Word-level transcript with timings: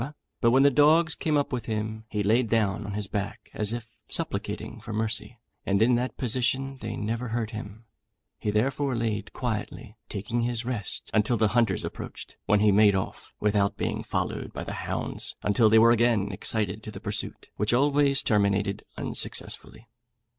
but 0.41 0.49
when 0.49 0.63
the 0.63 0.71
dogs 0.71 1.13
came 1.13 1.37
up 1.37 1.53
with 1.53 1.65
him, 1.65 2.05
he 2.09 2.23
laid 2.23 2.49
down 2.49 2.87
on 2.87 2.93
his 2.93 3.05
back, 3.05 3.51
as 3.53 3.71
if 3.71 3.87
supplicating 4.07 4.79
for 4.79 4.91
mercy, 4.91 5.37
and 5.63 5.79
in 5.79 5.93
that 5.93 6.17
position 6.17 6.79
they 6.81 6.95
never 6.97 7.27
hurt 7.27 7.51
him; 7.51 7.85
he 8.39 8.49
therefore 8.49 8.95
laid 8.95 9.31
quietly, 9.31 9.95
taking 10.09 10.41
his 10.41 10.65
rest, 10.65 11.11
until 11.13 11.37
the 11.37 11.49
hunters 11.49 11.85
approached, 11.85 12.35
when 12.47 12.61
he 12.61 12.71
made 12.71 12.95
off 12.95 13.31
without 13.39 13.77
being 13.77 14.01
followed 14.03 14.51
by 14.53 14.63
the 14.63 14.73
hounds, 14.73 15.35
until 15.43 15.69
they 15.69 15.77
were 15.77 15.91
again 15.91 16.31
excited 16.31 16.81
to 16.81 16.89
the 16.89 16.99
pursuit, 16.99 17.49
which 17.57 17.71
always 17.71 18.23
terminated 18.23 18.83
unsuccessfully. 18.97 19.87